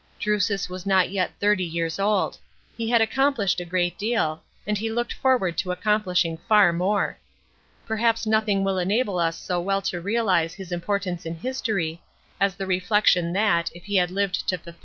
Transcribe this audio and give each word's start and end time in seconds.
Drusus 0.19 0.67
was 0.67 0.87
not 0.87 1.11
yet 1.11 1.29
thirty 1.39 1.63
years 1.63 1.99
old; 1.99 2.39
he 2.75 2.89
had 2.89 3.01
accomplished 3.01 3.59
a 3.59 3.65
great 3.65 3.99
deal, 3.99 4.41
and 4.65 4.75
he 4.75 4.89
looked 4.89 5.13
forward 5.13 5.59
to 5.59 5.69
accomplishing 5.71 6.37
far 6.49 6.73
more. 6.73 7.19
Perhaps 7.85 8.25
nothing 8.25 8.63
will 8.63 8.79
enable 8.79 9.19
us 9.19 9.37
so 9.37 9.59
well 9.61 9.83
to 9.83 10.01
realise 10.01 10.55
his 10.55 10.71
importance 10.71 11.23
in 11.23 11.35
history, 11.35 12.01
as 12.39 12.55
the 12.55 12.65
reflection 12.65 13.31
that, 13.33 13.69
if 13.75 13.83
he 13.83 13.97
had 13.97 14.09
lived 14.09 14.47
to 14.47 14.57
fulfil 14.57 14.71
* 14.73 14.73
Strassburg. 14.73 14.79